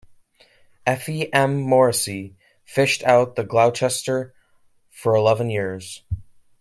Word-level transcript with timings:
"Effie 0.87 1.31
M. 1.31 1.61
Morrissey" 1.61 2.35
fished 2.65 3.03
out 3.03 3.37
of 3.37 3.47
Gloucester 3.47 4.33
for 4.89 5.13
eleven 5.13 5.47
years. 5.51 6.01